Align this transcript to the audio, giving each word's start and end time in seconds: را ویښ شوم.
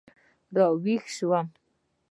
را 0.55 0.67
ویښ 0.83 1.03
شوم. 1.15 1.47